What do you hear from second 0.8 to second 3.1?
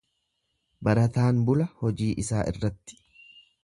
Barataan bula hojii isaa irratti.